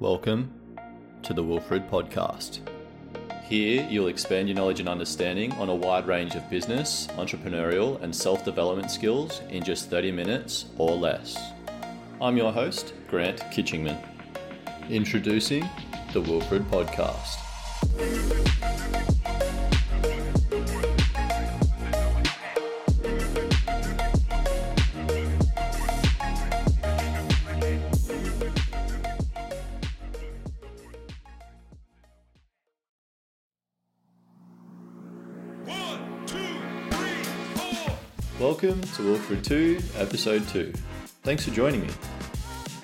[0.00, 0.50] Welcome
[1.24, 2.60] to the Wilfred Podcast.
[3.44, 8.16] Here, you'll expand your knowledge and understanding on a wide range of business, entrepreneurial, and
[8.16, 11.38] self development skills in just 30 minutes or less.
[12.18, 14.02] I'm your host, Grant Kitchingman.
[14.88, 15.68] Introducing
[16.14, 18.39] the Wilfred Podcast.
[38.94, 40.72] To Wilfred 2, Episode 2.
[41.22, 41.88] Thanks for joining me.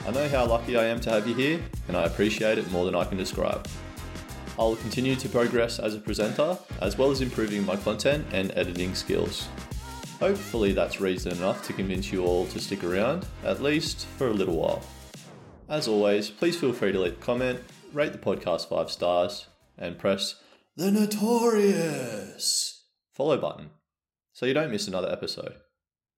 [0.06, 2.84] I know how lucky I am to have you here, and I appreciate it more
[2.84, 3.66] than I can describe.
[4.58, 8.94] I'll continue to progress as a presenter, as well as improving my content and editing
[8.94, 9.48] skills.
[10.20, 14.32] Hopefully, that's reason enough to convince you all to stick around, at least for a
[14.32, 14.82] little while.
[15.68, 17.60] As always, please feel free to leave a comment,
[17.92, 20.36] rate the podcast 5 stars, and press
[20.76, 23.70] the notorious follow button
[24.32, 25.56] so you don't miss another episode.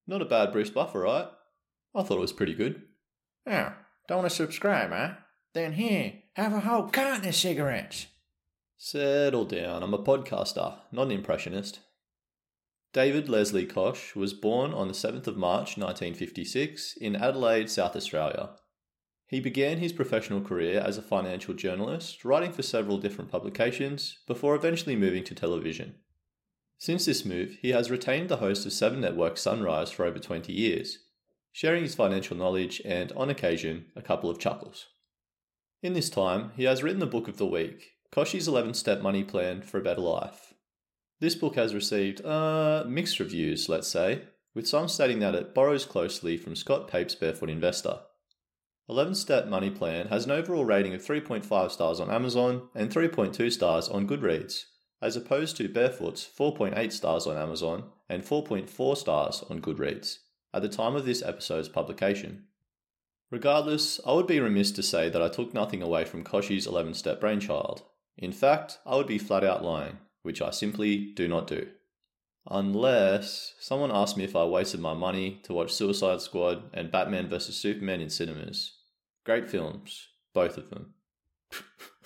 [0.09, 1.27] Not a bad Bruce Buffer, right?
[1.93, 2.81] I thought it was pretty good.
[3.45, 3.73] Oh,
[4.07, 5.11] don't want to subscribe, huh?
[5.53, 8.07] Then here, have a whole carton of cigarettes.
[8.75, 11.81] Settle down, I'm a podcaster, not an impressionist.
[12.91, 18.49] David Leslie Koch was born on the 7th of March 1956 in Adelaide, South Australia.
[19.27, 24.55] He began his professional career as a financial journalist, writing for several different publications, before
[24.55, 25.97] eventually moving to television.
[26.79, 30.53] Since this move, he has retained the host of Seven Network Sunrise for over 20
[30.53, 30.99] years,
[31.51, 34.87] sharing his financial knowledge and, on occasion, a couple of chuckles.
[35.83, 39.25] In this time, he has written the book of the week, Kochie's 11 Step Money
[39.25, 40.53] Plan for a Better Life.
[41.19, 44.21] This book has received, uh, mixed reviews, let's say,
[44.55, 47.99] with some stating that it borrows closely from Scott Pape's Barefoot Investor.
[48.87, 53.51] 11 Step Money Plan has an overall rating of 3.5 stars on Amazon and 3.2
[53.51, 54.63] stars on Goodreads,
[55.01, 60.19] as opposed to Barefoot's 4.8 stars on Amazon and 4.4 stars on Goodreads
[60.53, 62.45] at the time of this episode's publication.
[63.31, 66.95] Regardless, I would be remiss to say that I took nothing away from Kochie's 11
[66.95, 67.83] step brainchild.
[68.17, 71.67] In fact, I would be flat out lying, which I simply do not do.
[72.49, 77.29] Unless someone asked me if I wasted my money to watch Suicide Squad and Batman
[77.29, 77.55] vs.
[77.55, 78.77] Superman in cinemas.
[79.23, 80.95] Great films, both of them.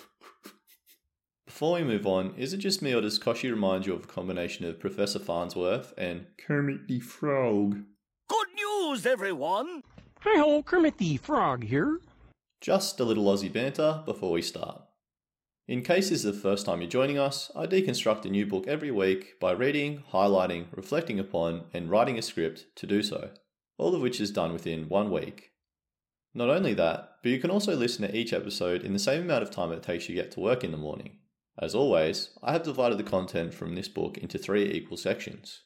[1.54, 4.08] Before we move on, is it just me or does Kochie remind you of a
[4.08, 7.84] combination of Professor Farnsworth and Kermit the Frog?
[8.28, 9.84] Good news, everyone.
[10.22, 12.00] Hi ho, Kermit the Frog here.
[12.60, 14.82] Just a little Aussie banter before we start.
[15.68, 18.68] In case this is the first time you're joining us, I deconstruct a new book
[18.68, 23.30] every week by reading, highlighting, reflecting upon, and writing a script to do so,
[23.78, 25.52] all of which is done within one week.
[26.34, 29.44] Not only that, but you can also listen to each episode in the same amount
[29.44, 31.20] of time it takes you to get to work in the morning.
[31.60, 35.62] As always, I have divided the content from this book into three equal sections.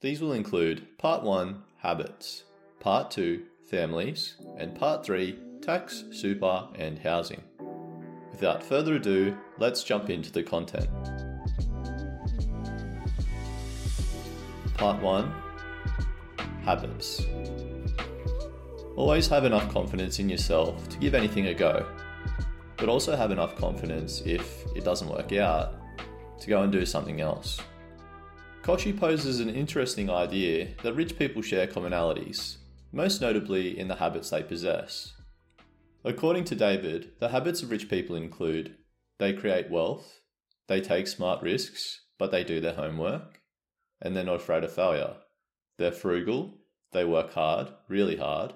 [0.00, 2.42] These will include Part 1 Habits,
[2.80, 7.40] Part 2 Families, and Part 3 Tax, Super, and Housing.
[8.32, 10.90] Without further ado, let's jump into the content.
[14.74, 15.32] Part 1
[16.64, 17.24] Habits.
[18.96, 21.86] Always have enough confidence in yourself to give anything a go,
[22.82, 25.74] but also have enough confidence if it doesn't work out
[26.40, 27.60] to go and do something else.
[28.64, 32.56] Kochie poses an interesting idea that rich people share commonalities,
[32.90, 35.12] most notably in the habits they possess.
[36.02, 38.74] According to David, the habits of rich people include
[39.20, 40.18] they create wealth,
[40.66, 43.40] they take smart risks, but they do their homework,
[44.00, 45.14] and they're not afraid of failure.
[45.78, 46.58] They're frugal,
[46.90, 48.54] they work hard, really hard,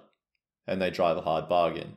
[0.67, 1.95] and they drive a hard bargain.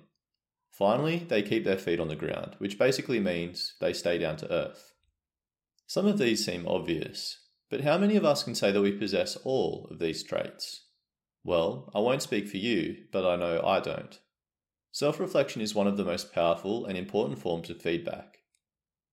[0.79, 4.49] Finally, they keep their feet on the ground, which basically means they stay down to
[4.49, 4.93] earth.
[5.87, 7.37] Some of these seem obvious,
[7.69, 10.85] but how many of us can say that we possess all of these traits?
[11.43, 14.17] Well, I won't speak for you, but I know I don't.
[14.93, 18.37] Self reflection is one of the most powerful and important forms of feedback.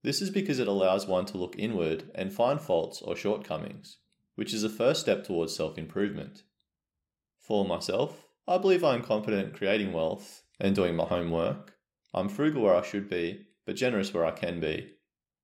[0.05, 3.99] This is because it allows one to look inward and find faults or shortcomings,
[4.37, 6.45] which is a first step towards self improvement.
[7.41, 11.75] For myself, I believe I am at creating wealth and doing my homework.
[12.15, 14.93] I'm frugal where I should be, but generous where I can be.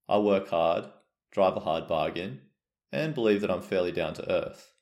[0.09, 0.87] I work hard,
[1.31, 2.41] drive a hard bargain,
[2.93, 4.73] and believe that I'm fairly down to earth.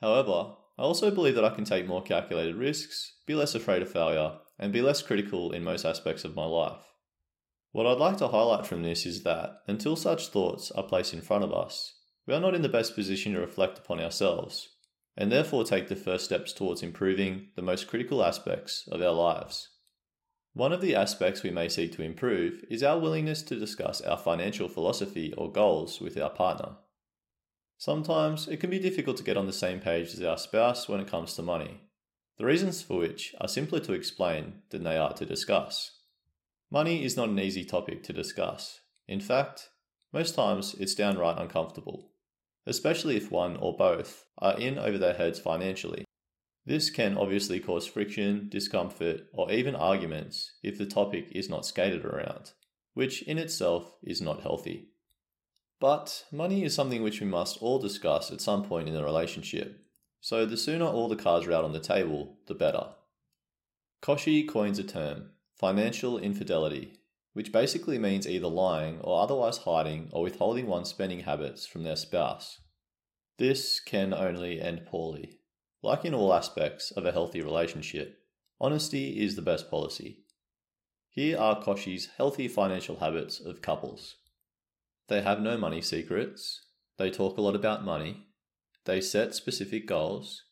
[0.00, 3.90] However, I also believe that I can take more calculated risks, be less afraid of
[3.90, 6.82] failure, and be less critical in most aspects of my life.
[7.72, 11.20] What I'd like to highlight from this is that, until such thoughts are placed in
[11.20, 11.94] front of us,
[12.26, 14.68] we are not in the best position to reflect upon ourselves,
[15.16, 19.68] and therefore take the first steps towards improving the most critical aspects of our lives.
[20.54, 24.18] One of the aspects we may seek to improve is our willingness to discuss our
[24.18, 26.76] financial philosophy or goals with our partner.
[27.78, 31.00] Sometimes it can be difficult to get on the same page as our spouse when
[31.00, 31.80] it comes to money,
[32.38, 35.98] the reasons for which are simpler to explain than they are to discuss.
[36.70, 38.80] Money is not an easy topic to discuss.
[39.08, 39.70] In fact,
[40.12, 42.11] most times it's downright uncomfortable,
[42.66, 46.04] especially if one or both are in over their heads financially.
[46.64, 52.04] This can obviously cause friction, discomfort, or even arguments if the topic is not skated
[52.04, 52.52] around,
[52.94, 54.88] which in itself is not healthy.
[55.80, 59.80] But money is something which we must all discuss at some point in the relationship,
[60.20, 62.90] so the sooner all the cards are out on the table, the better.
[64.00, 67.01] Kochie coins a term, financial infidelity,
[67.32, 71.96] which basically means either lying or otherwise hiding or withholding one's spending habits from their
[71.96, 72.60] spouse.
[73.38, 75.38] This can only end poorly.
[75.82, 78.18] Like in all aspects of a healthy relationship,
[78.60, 80.18] honesty is the best policy.
[81.08, 84.16] Here are Kochie's healthy financial habits of couples.
[85.08, 86.66] They have no money secrets,
[86.98, 88.28] they talk a lot about money,
[88.84, 90.44] they set specific goals,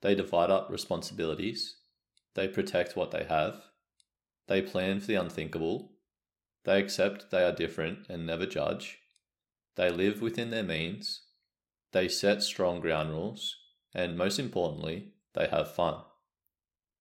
[0.00, 1.76] they divide up responsibilities,
[2.34, 3.60] they protect what they have,
[4.46, 5.92] they plan for the unthinkable,
[6.68, 8.98] they accept they are different and never judge,
[9.76, 11.22] they live within their means,
[11.92, 13.56] they set strong ground rules,
[13.94, 15.94] and most importantly, they have fun.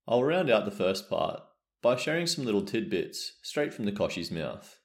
[0.07, 1.41] I'll round out the first part
[1.81, 4.79] by sharing some little tidbits straight from the Kochie's mouth,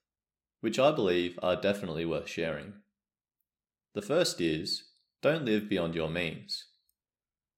[0.62, 2.72] which I believe are definitely worth sharing.
[3.94, 4.82] The first is
[5.22, 6.64] don't live beyond your means.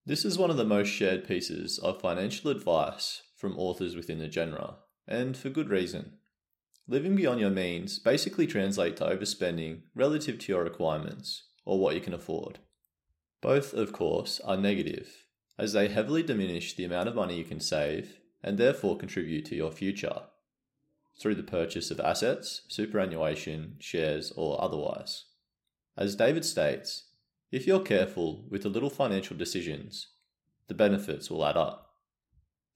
[0.05, 4.31] This is one of the most shared pieces of financial advice from authors within the
[4.31, 4.75] genre,
[5.09, 6.19] and for good reason.
[6.87, 12.01] Living beyond your means basically translate to overspending relative to your requirements or what you
[12.01, 12.59] can afford.
[13.41, 15.27] Both, of course, are negative,
[15.59, 19.57] as they heavily diminish the amount of money you can save and therefore contribute to
[19.57, 20.23] your future
[21.19, 25.25] through the purchase of assets, superannuation, shares, or otherwise.
[25.97, 27.05] As David states,
[27.51, 30.09] if you're careful with the little financial decisions,
[30.67, 31.93] the benefits will add up.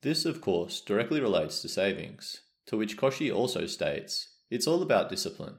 [0.01, 5.09] This, of course, directly relates to savings, to which Kochie also states it's all about
[5.09, 5.55] discipline.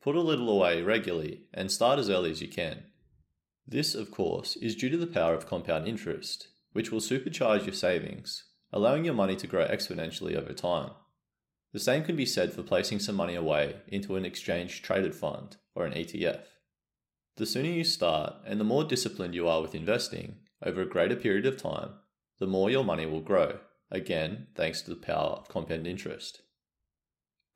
[0.00, 2.84] Put a little away regularly and start as early as you can.
[3.68, 7.74] This, of course, is due to the power of compound interest, which will supercharge your
[7.74, 10.92] savings, allowing your money to grow exponentially over time.
[11.74, 15.58] The same can be said for placing some money away into an exchange traded fund
[15.74, 16.44] or an ETF.
[17.36, 21.16] The sooner you start and the more disciplined you are with investing over a greater
[21.16, 21.90] period of time,
[22.38, 23.58] the more your money will grow,
[23.90, 26.40] again, thanks to the power of compound interest.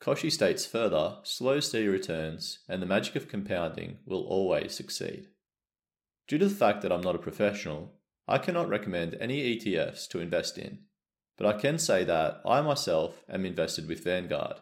[0.00, 5.28] Kochie states further slow, steady returns and the magic of compounding will always succeed.
[6.26, 7.92] Due to the fact that I'm not a professional,
[8.26, 10.78] I cannot recommend any ETFs to invest in,
[11.36, 14.56] but I can say that I myself am invested with Vanguard,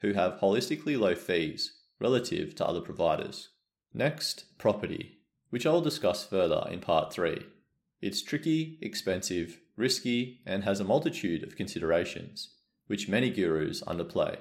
[0.00, 3.50] who have holistically low fees relative to other providers.
[3.92, 5.18] Next, property,
[5.50, 7.44] which I will discuss further in part 3.
[8.00, 12.54] It's tricky, expensive, risky, and has a multitude of considerations,
[12.86, 14.38] which many gurus underplay.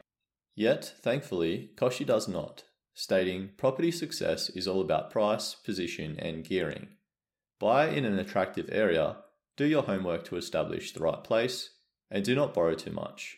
[0.57, 2.63] Yet, thankfully, Kochie does not,
[2.95, 6.87] stating property success is all about price, position, and gearing.
[7.59, 9.17] Buy in an attractive area,
[9.55, 11.75] do your homework to establish the right place,
[12.09, 13.37] and do not borrow too much.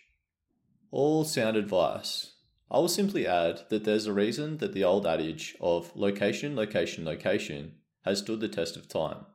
[0.92, 2.35] All sound advice.
[2.71, 7.04] I will simply add that there's a reason that the old adage of location, location,
[7.04, 7.73] location
[8.06, 9.26] has stood the test of time.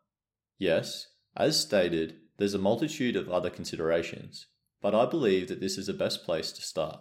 [0.56, 4.46] Yes, as stated, there's a multitude of other considerations,
[4.80, 7.00] but I believe that this is the best place to start.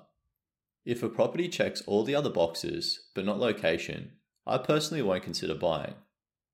[0.86, 4.14] If a property checks all the other boxes, but not location,
[4.46, 5.96] I personally won't consider buying.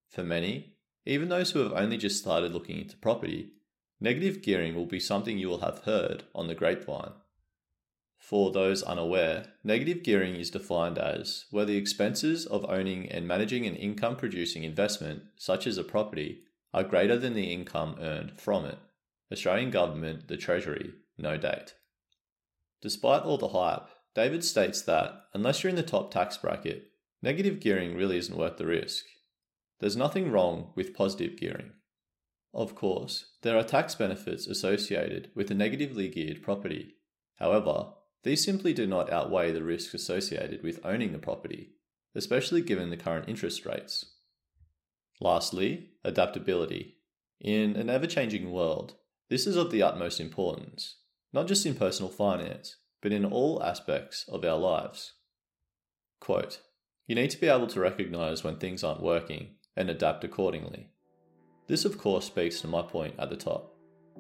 [0.08, 3.54] For many, even those who have only just started looking into property,
[4.00, 7.14] negative gearing will be something you will have heard on the grapevine.
[8.20, 13.66] For those unaware, negative gearing is defined as where the expenses of owning and managing
[13.66, 18.66] an income producing investment, such as a property, are greater than the income earned from
[18.66, 18.78] it.
[19.32, 21.74] Australian Government, the Treasury, no date.
[22.82, 27.60] Despite all the hype, David states that, unless you're in the top tax bracket, negative
[27.60, 29.06] gearing really isn't worth the risk.
[29.80, 31.72] There's nothing wrong with positive gearing.
[32.54, 36.96] Of course, there are tax benefits associated with a negatively geared property.
[37.36, 41.76] However, these simply do not outweigh the risks associated with owning the property,
[42.16, 44.06] especially given the current interest rates.
[45.22, 46.98] Lastly, adaptability.
[47.40, 48.96] In an ever changing world,
[49.30, 50.98] this is of the utmost importance,
[51.32, 55.14] not just in personal finance, but in all aspects of our lives.
[56.20, 56.62] Quote,
[57.08, 60.90] you need to be able to recognize when things aren't working and adapt accordingly.
[61.68, 63.76] This, of course, speaks to my point at the top.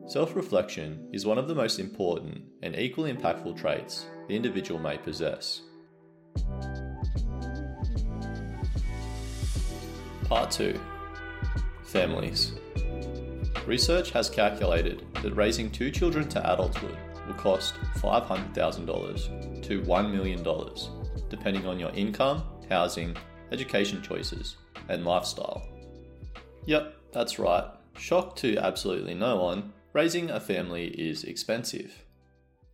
[0.07, 4.97] Self reflection is one of the most important and equally impactful traits the individual may
[4.97, 5.61] possess.
[10.25, 10.79] Part 2
[11.83, 12.53] Families.
[13.65, 16.97] Research has calculated that raising two children to adulthood
[17.29, 20.43] will cost $500,000 to $1 million,
[21.29, 23.15] depending on your income, housing,
[23.51, 24.57] education choices,
[24.89, 25.65] and lifestyle.
[26.65, 27.65] Yep, that's right.
[27.97, 32.03] Shock to absolutely no one, raising a family is expensive.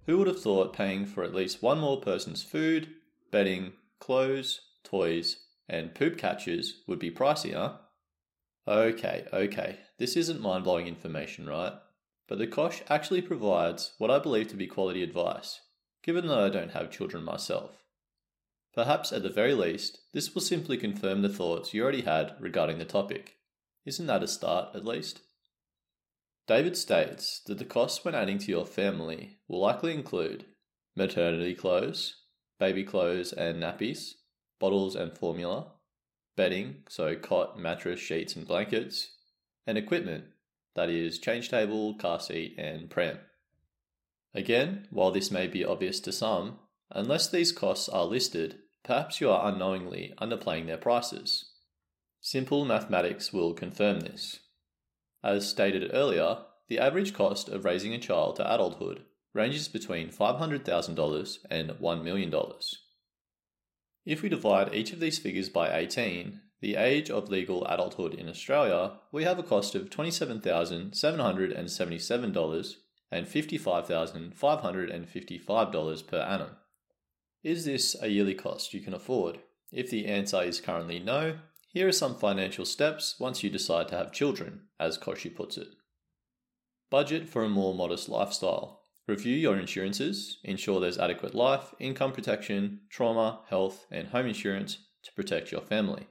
[0.06, 2.90] Who would have thought paying for at least one more person's food,
[3.32, 7.74] bedding, clothes, toys, and poop catchers would be huh?
[8.68, 11.74] Okay, okay, this isn't mind blowing information, right?
[12.28, 15.62] But the Koch actually provides what I believe to be quality advice,
[16.04, 17.84] given that I don't have children myself.
[18.74, 22.78] Perhaps at the very least, this will simply confirm the thoughts you already had regarding
[22.78, 23.36] the topic.
[23.86, 25.22] Isn't that a start, at least?
[26.48, 30.46] David states that the costs when adding to your family will likely include
[30.96, 32.16] maternity clothes,
[32.60, 34.14] baby clothes and nappies,
[34.60, 35.72] bottles and formula,
[36.36, 39.12] bedding, so cot, mattress, sheets, and blankets,
[39.66, 40.26] and equipment,
[40.76, 43.20] that is, change table, car seat, and pram.
[44.34, 46.60] Again, while this may be obvious to some,
[46.92, 51.52] unless these costs are listed, perhaps you are unknowingly underplaying their prices.
[52.22, 54.40] Simple mathematics will confirm this.
[55.24, 59.04] As stated earlier, the average cost of raising a child to adulthood
[59.34, 62.34] ranges between $500,000 and $1 million.
[64.06, 68.30] If we divide each of these figures by 18, the age of legal adulthood in
[68.30, 72.76] Australia, we have a cost of $27,777
[73.12, 76.52] and $55,555 per annum.
[77.44, 79.40] Is this a yearly cost you can afford?
[79.72, 83.98] If the answer is currently no, here are some financial steps once you decide to
[83.98, 85.68] have children, as Kochie puts it.
[86.90, 88.84] Budget for a more modest lifestyle.
[89.08, 95.12] Review your insurances, ensure there's adequate life, income protection, trauma, health, and home insurance to
[95.14, 96.08] protect your family.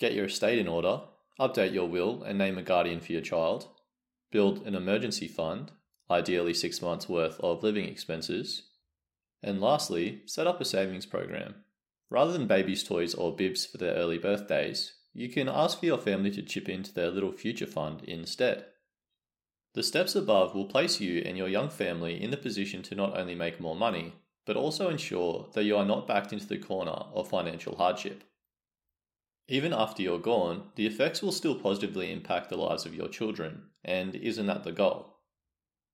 [0.00, 1.02] Get your estate in order,
[1.38, 3.68] update your will and name a guardian for your child,
[4.32, 5.72] build an emergency fund,
[6.10, 8.70] ideally six months' worth of living expenses,
[9.42, 11.56] and lastly, set up a savings program.
[12.08, 15.98] Rather than babies' toys or bibs for their early birthdays, you can ask for your
[15.98, 18.64] family to chip into their little future fund instead.
[19.74, 23.18] The steps above will place you and your young family in the position to not
[23.18, 24.14] only make more money,
[24.46, 28.24] but also ensure that you are not backed into the corner of financial hardship.
[29.48, 33.62] Even after you're gone, the effects will still positively impact the lives of your children,
[33.84, 35.16] and isn't that the goal?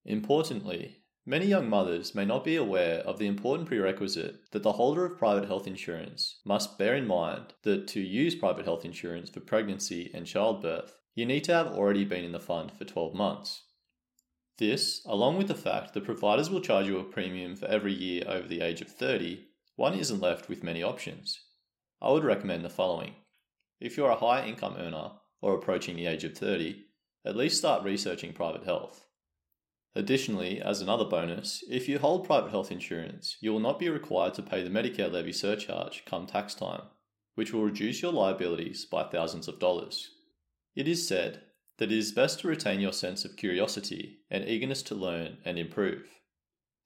[0.04, 5.04] Importantly, many young mothers may not be aware of the important prerequisite that the holder
[5.04, 9.40] of private health insurance must bear in mind that to use private health insurance for
[9.40, 13.62] pregnancy and childbirth, you need to have already been in the fund for 12 months.
[14.58, 18.22] This, along with the fact that providers will charge you a premium for every year
[18.26, 21.38] over the age of 30, one isn't left with many options.
[22.00, 23.16] I would recommend the following.
[23.80, 26.86] If you're a high income earner or approaching the age of 30,
[27.24, 29.06] at least start researching private health.
[29.94, 34.34] Additionally, as another bonus, if you hold private health insurance, you will not be required
[34.34, 36.82] to pay the Medicare levy surcharge come tax time,
[37.34, 40.10] which will reduce your liabilities by thousands of dollars.
[40.74, 41.42] It is said
[41.78, 45.58] that it is best to retain your sense of curiosity and eagerness to learn and
[45.58, 46.06] improve.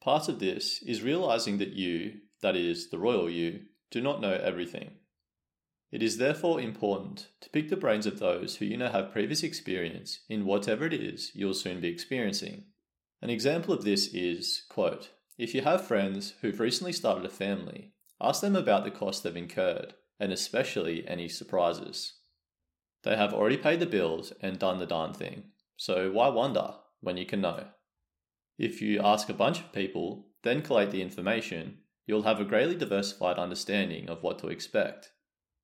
[0.00, 4.32] Part of this is realizing that you, that is, the royal you, do not know
[4.32, 4.92] everything.
[5.90, 9.42] It is therefore important to pick the brains of those who you know have previous
[9.42, 12.64] experience in whatever it is you'll soon be experiencing.
[13.20, 17.92] An example of this is, quote, if you have friends who've recently started a family,
[18.20, 22.18] ask them about the costs they've incurred, and especially any surprises.
[23.02, 25.44] They have already paid the bills and done the darn thing,
[25.76, 27.68] so why wonder when you can know?
[28.58, 32.76] If you ask a bunch of people, then collate the information, you'll have a greatly
[32.76, 35.10] diversified understanding of what to expect.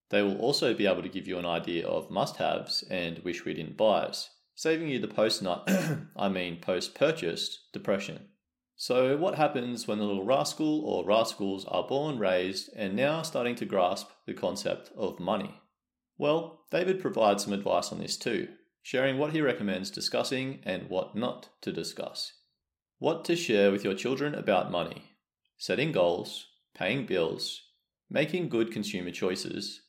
[0.08, 3.44] They will also be able to give you an idea of must haves and wish
[3.44, 5.44] we didn't buys, saving you the post
[6.16, 8.28] I mean post purchased depression.
[8.76, 13.56] So, what happens when the little rascal or rascals are born, raised, and now starting
[13.56, 15.60] to grasp the concept of money?
[16.18, 18.48] Well, David provides some advice on this too,
[18.82, 22.32] sharing what he recommends discussing and what not to discuss.
[22.98, 25.16] What to share with your children about money,
[25.56, 27.62] setting goals, paying bills,
[28.08, 29.80] making good consumer choices,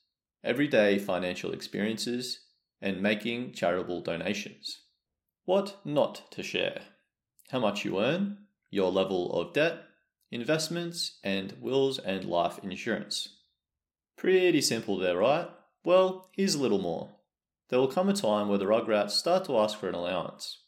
[0.43, 2.41] everyday financial experiences,
[2.81, 4.81] and making charitable donations.
[5.45, 6.81] What not to share?
[7.49, 8.37] How much you earn,
[8.69, 9.83] your level of debt,
[10.31, 13.37] investments, and wills and life insurance.
[14.17, 15.47] Pretty simple there, right?
[15.83, 17.11] Well, here's a little more.
[17.69, 20.63] There will come a time where the Rugrats start to ask for an allowance.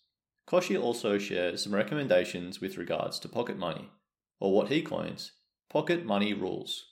[0.47, 3.89] Kochie also shares some recommendations with regards to pocket money,
[4.39, 5.31] or what he coins
[5.69, 6.85] pocket money rules.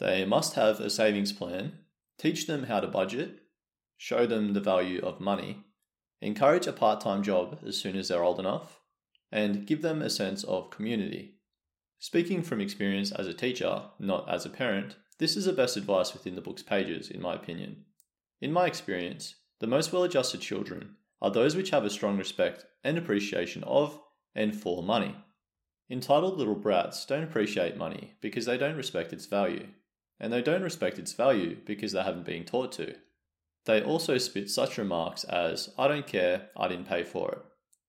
[0.00, 1.80] They must have a savings plan,
[2.18, 3.40] teach them how to budget,
[3.96, 5.64] show them the value of money,
[6.20, 8.80] encourage a part time job as soon as they're old enough,
[9.30, 11.36] and give them a sense of community.
[11.98, 16.12] Speaking from experience as a teacher, not as a parent, this is the best advice
[16.12, 17.84] within the book's pages, in my opinion.
[18.40, 22.64] In my experience, the most well adjusted children are those which have a strong respect
[22.84, 24.00] and appreciation of
[24.34, 25.16] and for money.
[25.90, 29.66] Entitled little brats don't appreciate money because they don't respect its value,
[30.20, 32.94] and they don't respect its value because they haven't been taught to.
[33.64, 37.38] They also spit such remarks as, I don't care, I didn't pay for it.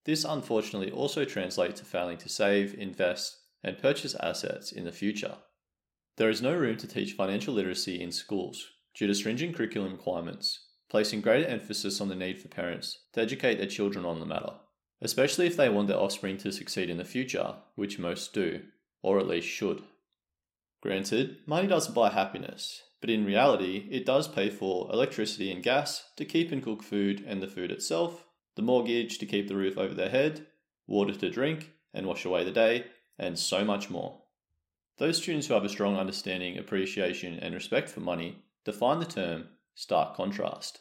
[0.06, 5.36] This unfortunately also translates to failing to save, invest, and purchase assets in the future.
[6.18, 10.68] There is no room to teach financial literacy in schools due to stringent curriculum requirements,
[10.90, 14.54] placing greater emphasis on the need for parents to educate their children on the matter,
[15.02, 18.62] especially if they want their offspring to succeed in the future, which most do,
[19.02, 19.82] or at least should.
[20.82, 26.06] Granted, money doesn't buy happiness, but in reality, it does pay for electricity and gas
[26.16, 29.78] to keep and cook food and the food itself, the mortgage to keep the roof
[29.78, 30.48] over their head,
[30.88, 32.86] water to drink and wash away the day,
[33.18, 34.22] and so much more.
[34.98, 39.50] Those students who have a strong understanding, appreciation, and respect for money define the term
[39.76, 40.80] stark contrast.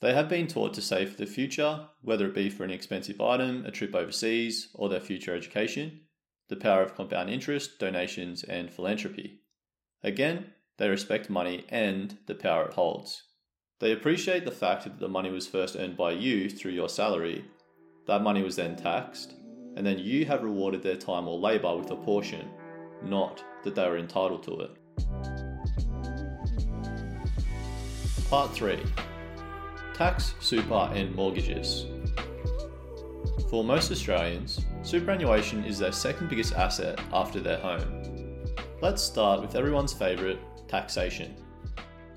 [0.00, 3.20] They have been taught to save for the future, whether it be for an expensive
[3.20, 6.00] item, a trip overseas, or their future education,
[6.48, 9.40] the power of compound interest, donations, and philanthropy.
[10.02, 13.22] Again, they respect money and the power it holds.
[13.80, 17.44] They appreciate the fact that the money was first earned by you through your salary,
[18.06, 19.34] that money was then taxed,
[19.76, 22.48] and then you have rewarded their time or labour with a portion,
[23.02, 24.70] not that they were entitled to it.
[28.28, 28.78] Part 3
[29.94, 31.86] Tax, Super, and Mortgages.
[33.48, 38.44] For most Australians, superannuation is their second biggest asset after their home.
[38.82, 40.38] Let's start with everyone's favourite
[40.68, 41.34] taxation.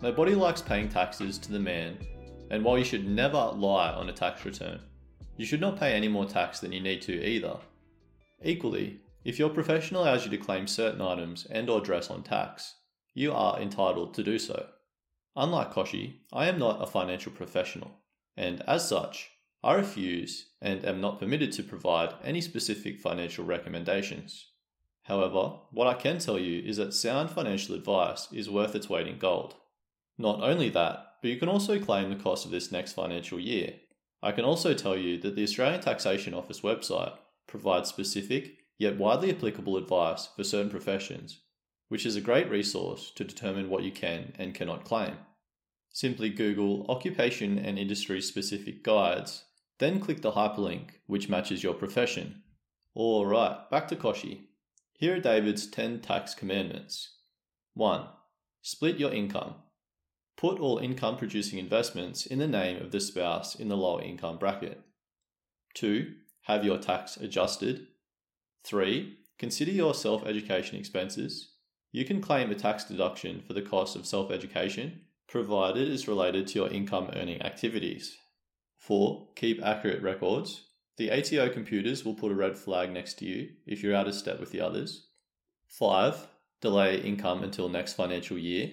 [0.02, 1.98] Nobody likes paying taxes to the man,
[2.52, 4.82] and while you should never lie on a tax return,
[5.38, 7.58] you should not pay any more tax than you need to either.
[8.44, 12.76] Equally, if your profession allows you to claim certain items and or dress on tax,
[13.14, 14.68] you are entitled to do so.
[15.36, 17.92] Unlike Kochie, I am not a financial professional,
[18.36, 19.32] and as such,
[19.64, 24.52] I refuse and am not permitted to provide any specific financial recommendations.
[25.04, 29.08] However, what I can tell you is that sound financial advice is worth its weight
[29.08, 29.56] in gold.
[30.18, 33.74] Not only that, but you can also claim the cost of this next financial year.
[34.22, 37.14] I can also tell you that the Australian Taxation Office website
[37.48, 41.40] provides specific yet widely applicable advice for certain professions,
[41.88, 45.16] which is a great resource to determine what you can and cannot claim.
[45.98, 49.46] Simply Google occupation and industry specific guides,
[49.80, 52.44] then click the hyperlink which matches your profession.
[52.96, 54.42] Alright, back to Kochie.
[54.94, 57.16] Here are David's 10 tax commandments.
[57.74, 58.06] 1.
[58.62, 59.56] Split your income.
[60.38, 64.38] Put all income producing investments in the name of the spouse in the lower income
[64.38, 64.80] bracket.
[65.74, 66.14] 2.
[66.44, 67.88] Have your tax adjusted.
[68.66, 69.18] 3.
[69.40, 71.54] Consider your self education expenses.
[71.92, 76.48] You can claim a tax deduction for the cost of self education provided is related
[76.48, 78.18] to your income earning activities.
[78.78, 79.28] 4.
[79.36, 80.68] Keep accurate records.
[80.98, 84.16] The ATO computers will put a red flag next to you if you're out of
[84.16, 85.08] step with the others.
[85.68, 86.28] 5.
[86.62, 88.72] Delay income until next financial year.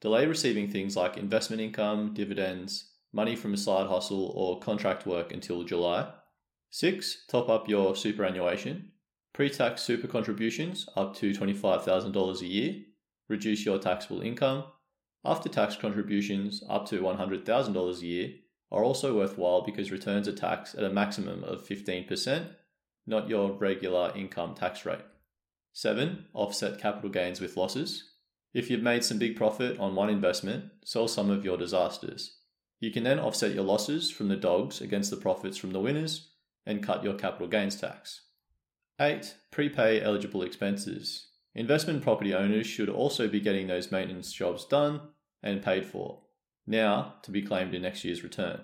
[0.00, 5.32] Delay receiving things like investment income, dividends, money from a side hustle, or contract work
[5.32, 6.10] until July.
[6.70, 7.24] 6.
[7.28, 8.92] Top up your superannuation.
[9.34, 12.74] Pre tax super contributions up to $25,000 a year.
[13.28, 14.64] Reduce your taxable income
[15.24, 18.30] after tax contributions up to $100,000 a year
[18.72, 22.50] are also worthwhile because returns are taxed at a maximum of 15%,
[23.06, 25.04] not your regular income tax rate.
[25.72, 26.26] 7.
[26.32, 28.12] Offset capital gains with losses.
[28.54, 32.38] If you've made some big profit on one investment, sell some of your disasters.
[32.80, 36.30] You can then offset your losses from the dogs against the profits from the winners
[36.66, 38.22] and cut your capital gains tax.
[39.00, 39.34] 8.
[39.50, 41.29] Prepay eligible expenses.
[41.54, 45.00] Investment property owners should also be getting those maintenance jobs done
[45.42, 46.22] and paid for,
[46.66, 48.60] now to be claimed in next year's return.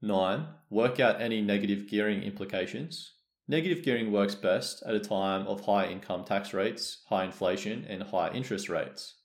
[0.00, 0.46] 9.
[0.70, 3.14] Work out any negative gearing implications.
[3.48, 8.02] Negative gearing works best at a time of high income tax rates, high inflation, and
[8.04, 9.16] high interest rates.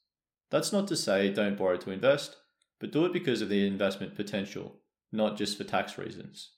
[0.49, 2.35] That's not to say don't borrow to invest,
[2.79, 4.79] but do it because of the investment potential,
[5.11, 6.51] not just for tax reasons.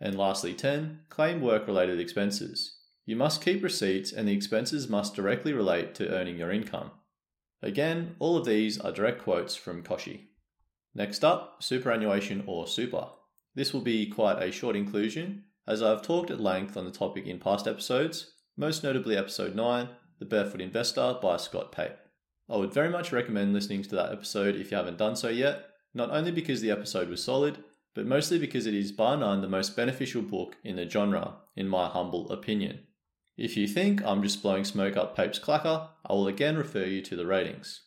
[0.00, 1.00] And lastly, 10.
[1.08, 2.80] Claim work related expenses.
[3.06, 6.90] You must keep receipts and the expenses must directly relate to earning your income.
[7.62, 10.28] Again, all of these are direct quotes from Kochie.
[10.94, 13.08] Next up, superannuation or super.
[13.54, 16.90] This will be quite a short inclusion, as I have talked at length on the
[16.90, 19.88] topic in past episodes, most notably episode 9,
[20.18, 21.96] The Barefoot Investor by Scott Pape.
[22.48, 25.66] I would very much recommend listening to that episode if you haven't done so yet,
[25.92, 27.58] not only because the episode was solid,
[27.94, 31.68] but mostly because it is by none the most beneficial book in the genre, in
[31.68, 32.80] my humble opinion.
[33.36, 37.02] If you think I'm just blowing smoke up Pape's clacker, I will again refer you
[37.02, 37.80] to the ratings.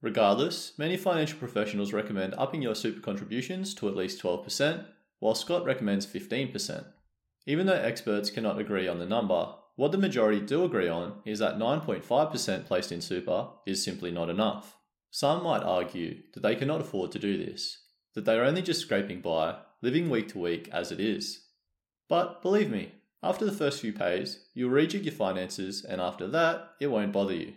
[0.00, 4.86] Regardless, many financial professionals recommend upping your super contributions to at least 12%,
[5.18, 6.86] while Scott recommends 15%.
[7.46, 11.38] Even though experts cannot agree on the number, what the majority do agree on is
[11.40, 14.76] that 9.5% placed in super is simply not enough.
[15.10, 17.78] Some might argue that they cannot afford to do this,
[18.14, 21.44] that they are only just scraping by, living week to week as it is.
[22.08, 22.92] But believe me,
[23.28, 27.34] after the first few pays, you'll rejig your finances, and after that, it won't bother
[27.34, 27.54] you.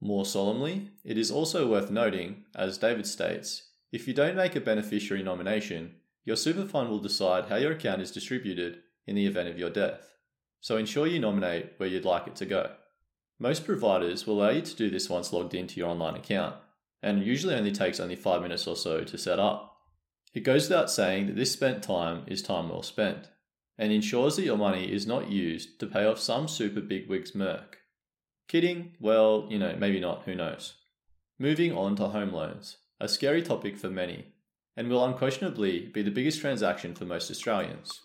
[0.00, 4.60] More solemnly, it is also worth noting, as David states, if you don't make a
[4.60, 5.94] beneficiary nomination,
[6.24, 9.70] your super fund will decide how your account is distributed in the event of your
[9.70, 10.14] death.
[10.60, 12.72] So ensure you nominate where you'd like it to go.
[13.38, 16.56] Most providers will allow you to do this once logged into your online account,
[17.02, 19.76] and usually only takes only 5 minutes or so to set up.
[20.34, 23.28] It goes without saying that this spent time is time well spent,
[23.78, 27.78] and ensures that your money is not used to pay off some super bigwig's merc.
[28.48, 28.92] Kidding?
[28.98, 30.74] Well, you know, maybe not, who knows.
[31.38, 34.26] Moving on to home loans, a scary topic for many,
[34.76, 38.00] and will unquestionably be the biggest transaction for most Australians.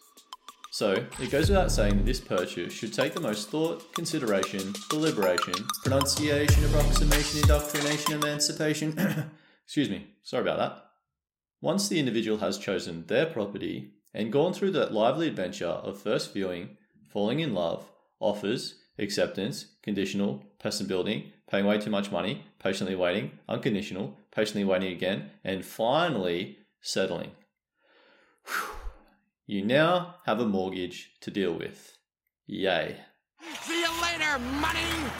[0.72, 5.54] So, it goes without saying that this purchase should take the most thought, consideration, deliberation,
[5.84, 9.32] pronunciation, approximation, indoctrination, emancipation.
[9.66, 10.84] Excuse me, sorry about that.
[11.62, 16.34] Once the individual has chosen their property and gone through that lively adventure of first
[16.34, 16.78] viewing,
[17.12, 23.32] falling in love, offers, acceptance, conditional, person building, paying way too much money, patiently waiting,
[23.49, 27.32] unconditional, patiently waiting again, and finally settling.
[28.45, 28.76] Whew.
[29.45, 31.97] You now have a mortgage to deal with.
[32.45, 32.97] Yay.
[33.62, 35.12] See you later, money!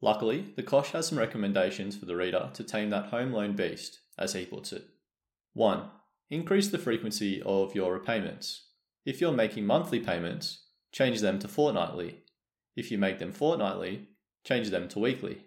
[0.00, 4.00] Luckily, the Koch has some recommendations for the reader to tame that home loan beast,
[4.16, 4.84] as he puts it.
[5.54, 5.82] 1.
[6.30, 8.66] Increase the frequency of your repayments.
[9.06, 12.20] If you're making monthly payments, change them to fortnightly.
[12.76, 14.08] If you make them fortnightly,
[14.44, 15.38] change them to weekly.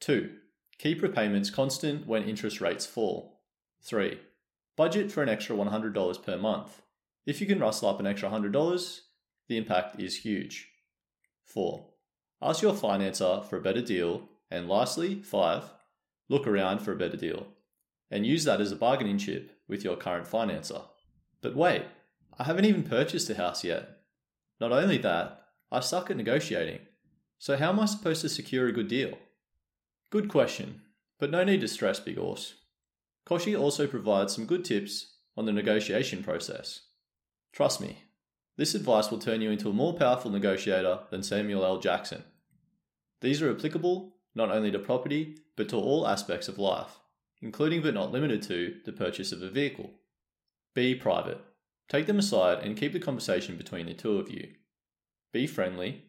[0.00, 0.30] 2.
[0.78, 3.40] Keep repayments constant when interest rates fall.
[3.82, 4.20] 3.
[4.76, 6.82] Budget for an extra $100 per month.
[7.24, 9.00] If you can rustle up an extra $100,
[9.48, 10.68] the impact is huge.
[11.46, 11.86] 4.
[12.42, 14.28] Ask your financer for a better deal.
[14.50, 15.64] And lastly, 5.
[16.28, 17.46] Look around for a better deal.
[18.10, 20.84] And use that as a bargaining chip with your current financer.
[21.40, 21.82] But wait,
[22.38, 23.88] I haven't even purchased a house yet.
[24.60, 26.80] Not only that, I suck at negotiating.
[27.38, 29.18] So how am I supposed to secure a good deal?
[30.10, 30.82] Good question,
[31.18, 32.54] but no need to stress, Big Horse.
[33.26, 36.82] Kochie also provides some good tips on the negotiation process.
[37.52, 38.04] Trust me,
[38.56, 41.78] this advice will turn you into a more powerful negotiator than Samuel L.
[41.78, 42.22] Jackson.
[43.20, 47.00] These are applicable not only to property, but to all aspects of life,
[47.40, 49.90] including but not limited to the purchase of a vehicle.
[50.74, 51.40] Be private.
[51.88, 54.48] Take them aside and keep the conversation between the two of you.
[55.32, 56.04] Be friendly.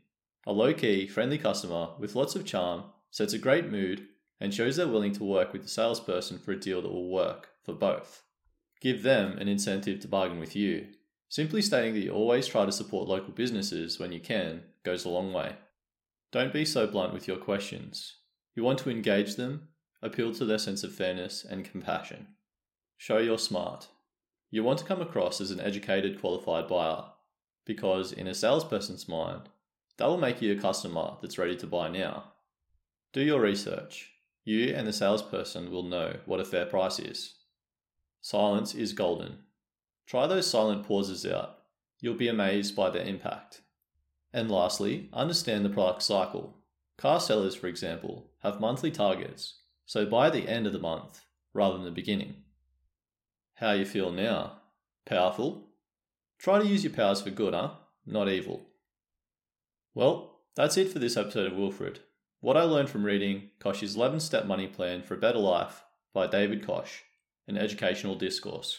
[0.46, 4.08] A low key, friendly customer with lots of charm sets a great mood
[4.40, 7.50] and shows they're willing to work with the salesperson for a deal that will work
[7.64, 8.24] for both.
[8.82, 10.88] Give them an incentive to bargain with you.
[11.30, 15.10] Simply stating that you always try to support local businesses when you can goes a
[15.10, 15.56] long way.
[16.32, 18.16] Don't be so blunt with your questions.
[18.56, 19.70] You want to engage them,
[20.02, 22.28] appeal to their sense of fairness and compassion.
[22.98, 23.88] Show you're smart.
[24.50, 27.06] You want to come across as an educated, qualified buyer,
[27.66, 29.50] because in a salesperson's mind,
[29.98, 32.32] that will make you a customer that's ready to buy now.
[33.14, 34.12] Do your research.
[34.46, 37.36] You and the salesperson will know what a fair price is.
[38.22, 39.40] Silence is golden.
[40.06, 41.58] Try those silent pauses out.
[42.00, 43.62] You'll be amazed by their impact.
[44.32, 46.56] And lastly, understand the product cycle.
[46.98, 51.22] Car sellers, for example, have monthly targets, so by the end of the month
[51.54, 52.36] rather than the beginning.
[53.56, 54.60] How you feel now?
[55.06, 55.70] Powerful?
[56.38, 57.72] Try to use your powers for good, huh?
[58.06, 58.68] Not evil.
[59.96, 62.02] Well, that's it for this episode of Wilfred.
[62.42, 66.28] What I learned from reading Koch's 11 step money plan for a better life by
[66.28, 67.04] David Koch,
[67.48, 68.78] an educational discourse.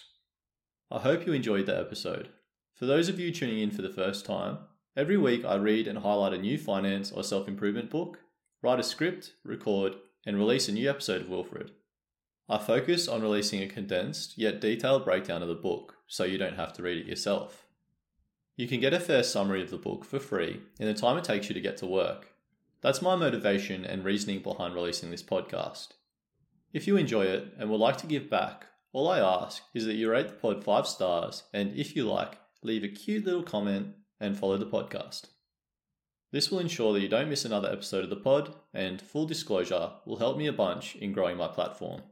[0.91, 2.29] I hope you enjoyed the episode.
[2.75, 4.59] For those of you tuning in for the first time,
[4.97, 8.19] every week I read and highlight a new finance or self improvement book,
[8.63, 9.95] write a script, record,
[10.29, 11.71] and release a new episode of Wilfred.
[12.51, 16.57] I focus on releasing a condensed yet detailed breakdown of the book so you don't
[16.57, 17.65] have to read it yourself.
[18.55, 21.25] You can get a fair summary of the book for free in the time it
[21.25, 22.35] takes you to get to work.
[22.83, 25.93] That's my motivation and reasoning behind releasing this podcast.
[26.75, 29.95] If you enjoy it and would like to give back, all I ask is that
[29.95, 33.95] you rate the pod 5 stars and, if you like, leave a cute little comment,
[34.21, 35.29] and follow the podcast.
[36.31, 39.93] This will ensure that you don't miss another episode of the pod, and full disclosure
[40.05, 42.03] will help me a bunch in growing my platform.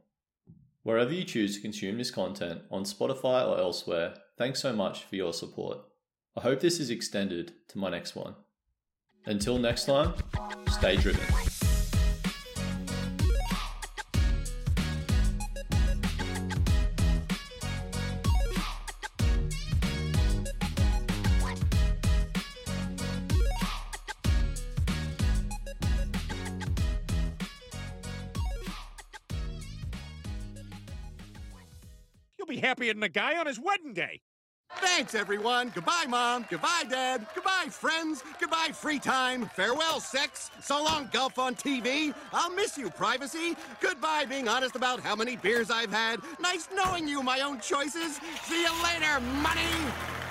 [0.83, 5.15] Wherever you choose to consume this content, on Spotify or elsewhere, thanks so much for
[5.15, 5.79] your support.
[6.35, 8.35] I hope this is extended to my next one.
[9.25, 10.13] Until next time,
[10.67, 11.46] stay driven.
[32.93, 34.21] Than a guy on his wedding day.
[34.75, 35.71] Thanks, everyone.
[35.73, 36.45] Goodbye, Mom.
[36.49, 37.25] Goodbye, Dad.
[37.35, 38.23] Goodbye, friends.
[38.39, 39.47] Goodbye, free time.
[39.55, 40.51] Farewell, sex.
[40.61, 42.13] So long, golf on TV.
[42.31, 43.55] I'll miss you, privacy.
[43.81, 46.21] Goodbye, being honest about how many beers I've had.
[46.39, 48.19] Nice knowing you, my own choices.
[48.43, 50.26] See you later, money.